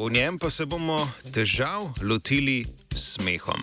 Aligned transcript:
V 0.00 0.10
njem 0.10 0.38
pa 0.38 0.50
se 0.50 0.64
bomo 0.66 1.10
težav 1.32 1.92
lotili 2.02 2.64
s 2.94 3.12
smehom. 3.14 3.60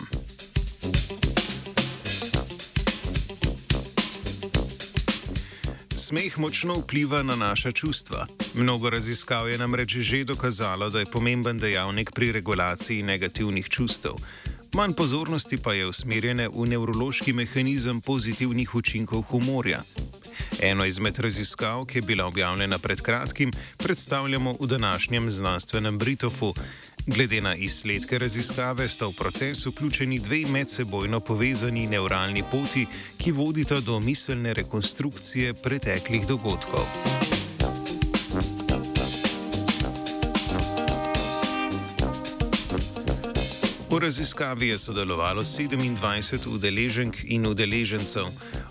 Smeh 5.95 6.37
močno 6.37 6.75
vpliva 6.77 7.23
na 7.23 7.35
naša 7.35 7.71
čustva. 7.71 8.27
Mnogo 8.53 8.89
raziskav 8.89 9.49
je 9.49 9.57
namreč 9.57 9.97
že 9.97 10.23
dokazalo, 10.23 10.89
da 10.89 10.99
je 10.99 11.05
pomemben 11.05 11.59
dejavnik 11.59 12.11
pri 12.11 12.31
regulaciji 12.31 13.03
negativnih 13.03 13.69
čustev. 13.69 14.13
Manj 14.73 14.93
pozornosti 14.93 15.57
pa 15.57 15.73
je 15.73 15.87
usmerjene 15.87 16.49
v 16.53 16.65
nevrološki 16.69 17.33
mehanizem 17.33 18.01
pozitivnih 18.01 18.75
učinkov 18.75 19.21
humorja. 19.21 19.81
Eno 20.61 20.85
izmed 20.85 21.19
raziskav, 21.19 21.85
ki 21.85 21.97
je 21.97 22.01
bila 22.01 22.25
objavljena 22.25 22.79
pred 22.79 23.01
kratkim, 23.01 23.51
predstavljamo 23.77 24.55
v 24.59 24.67
današnjem 24.67 25.29
znanstvenem 25.31 25.97
Britofu. 25.97 26.53
Glede 27.05 27.41
na 27.41 27.55
izsledke 27.55 28.17
raziskave 28.17 28.87
sta 28.87 29.07
v 29.07 29.13
proces 29.13 29.65
vključeni 29.65 30.19
dve 30.19 30.45
medsebojno 30.49 31.19
povezani 31.19 31.87
neuralni 31.87 32.43
poti, 32.51 32.87
ki 33.17 33.31
vodita 33.31 33.79
do 33.79 33.99
miselne 33.99 34.53
rekonstrukcije 34.53 35.53
preteklih 35.53 36.27
dogodkov. 36.27 37.26
V 43.97 43.99
raziskavi 43.99 44.67
je 44.67 44.77
sodelovalo 44.77 45.41
27 45.43 46.47
udeleženk 46.47 47.15
in 47.23 47.45
udeležencev. 47.45 48.25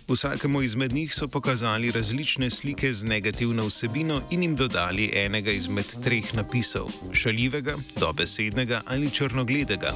Vsakemu 0.09 0.63
izmed 0.63 0.93
njih 0.93 1.15
so 1.15 1.29
pokazali 1.29 1.91
različne 1.91 2.51
slike 2.51 2.93
z 2.93 3.05
negativno 3.05 3.67
vsebino 3.67 4.23
in 4.31 4.43
jim 4.43 4.57
dodali 4.57 5.11
enega 5.15 5.51
izmed 5.51 5.87
treh 6.05 6.35
napisov: 6.35 6.87
šaljivega, 7.13 7.75
dobesednega 8.01 8.83
ali 8.87 9.11
črnogledega. 9.11 9.93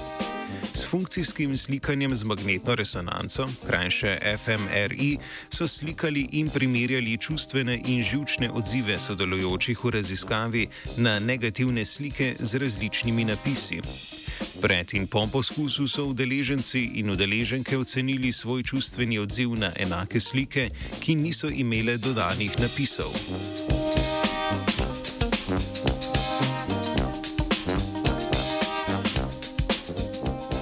S 0.74 0.86
funkcijskim 0.86 1.56
slikanjem 1.56 2.14
z 2.14 2.24
magnetno 2.24 2.74
resonanco, 2.74 3.48
krajše 3.66 4.18
fMRI, 4.44 5.18
so 5.50 5.68
slikali 5.68 6.28
in 6.32 6.50
primerjali 6.50 7.18
čustvene 7.18 7.80
in 7.86 8.02
živčne 8.02 8.50
odzive 8.50 8.98
sodelujočih 8.98 9.84
v 9.84 9.90
raziskavi 9.90 10.66
na 10.96 11.18
negativne 11.18 11.84
slike 11.84 12.34
z 12.40 12.54
različnimi 12.58 13.24
napisi. 13.24 13.80
Pred 14.60 14.94
in 14.94 15.06
po 15.06 15.26
poskusu 15.26 15.88
so 15.88 16.04
udeleženci 16.12 17.00
in 17.00 17.10
udeleženke 17.10 17.78
ocenili 17.78 18.32
svoj 18.32 18.62
čustveni 18.62 19.18
odziv 19.18 19.56
na 19.56 19.72
enake 19.76 20.20
slike, 20.20 20.68
ki 21.00 21.14
niso 21.14 21.48
imele 21.48 21.96
dodanih 21.96 22.52
napisov. 22.60 23.08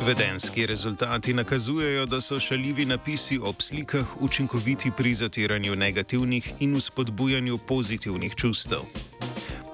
Vedenski 0.07 0.67
rezultati 0.67 1.35
nakazujejo, 1.35 2.07
da 2.07 2.21
so 2.21 2.41
šaljivi 2.41 2.85
napisi 2.85 3.39
ob 3.43 3.57
slikah 3.59 4.23
učinkoviti 4.23 4.91
pri 4.97 5.15
zatiranju 5.15 5.77
negativnih 5.77 6.53
in 6.61 6.77
vzpodbujanju 6.77 7.59
pozitivnih 7.59 8.35
čustev. 8.35 8.81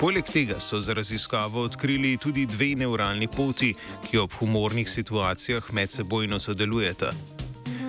Poleg 0.05 0.27
tega 0.29 0.61
so 0.61 0.81
z 0.81 0.93
raziskavo 0.93 1.63
odkrili 1.63 2.17
tudi 2.17 2.47
dve 2.47 2.75
neuralni 2.77 3.25
poti, 3.29 3.71
ki 4.05 4.19
ob 4.19 4.33
humornih 4.37 4.89
situacijah 4.91 5.73
medsebojno 5.73 6.39
sodelujeta. 6.39 7.13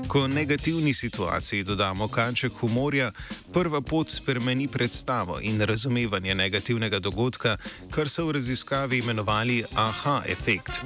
Ko 0.07 0.27
negativni 0.27 0.94
situaciji 0.94 1.63
dodamo 1.63 2.07
kanček 2.07 2.53
humorja, 2.62 3.12
prva 3.53 3.81
pot 3.81 4.09
spremeni 4.09 4.67
predstavo 4.67 5.39
in 5.41 5.62
razumevanje 5.62 6.35
negativnega 6.35 7.00
dogodka, 7.00 7.57
kar 7.91 8.09
so 8.09 8.25
v 8.25 8.31
raziskavi 8.39 8.97
imenovali 9.03 9.63
aha 9.75 10.22
efekt. 10.25 10.81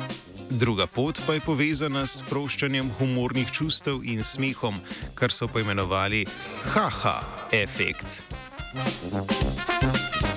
Druga 0.49 0.87
pot 0.87 1.21
pa 1.27 1.33
je 1.33 1.45
povezana 1.45 2.05
s 2.05 2.23
sproščanjem 2.23 2.89
humornih 2.97 3.51
čustev 3.51 4.01
in 4.03 4.23
smehom, 4.23 4.81
kar 5.13 5.31
so 5.31 5.47
poimenovali 5.47 6.25
haha 6.73 7.21
efekt. 7.51 8.23
Thank 8.71 10.23
you. 10.23 10.28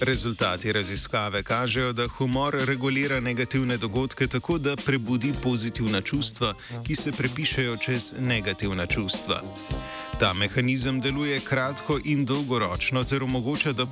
Rezultati 0.00 0.72
raziskave 0.72 1.42
kažejo, 1.42 1.92
da 1.92 2.08
humor 2.08 2.56
regulira 2.64 3.20
negativne 3.20 3.76
dogodke 3.76 4.26
tako, 4.26 4.58
da 4.58 4.76
prebudi 4.76 5.32
pozitivna 5.42 6.00
čustva, 6.00 6.54
ki 6.86 6.94
se 6.94 7.12
prepišajo 7.12 7.76
čez 7.76 8.14
negativna 8.18 8.86
čustva. 8.86 9.42
Ta 10.20 10.32
mehanizem 10.32 11.00
deluje 11.00 11.40
kratko 11.40 11.98
in 12.04 12.24
dolgoročno 12.24 13.04
ter 13.04 13.22
omogoča, 13.22 13.72
da, 13.72 13.86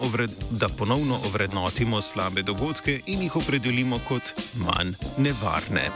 ovred, 0.00 0.30
da 0.50 0.68
ponovno 0.68 1.20
ovrednotimo 1.26 2.00
slabe 2.00 2.42
dogodke 2.42 3.00
in 3.06 3.22
jih 3.22 3.36
opredelimo 3.36 4.00
kot 4.08 4.22
manj 4.54 4.94
nevarne. 5.18 5.90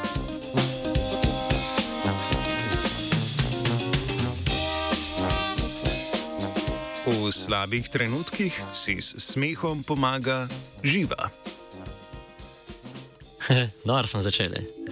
V 7.04 7.28
slabih 7.28 7.84
trenutkih 7.84 8.48
si 8.72 8.96
s 8.96 9.20
smehom 9.20 9.84
pomaga 9.84 10.48
živa. 10.80 11.28
Dobro 13.88 14.06
smo 14.08 14.24
začeli. 14.24 14.83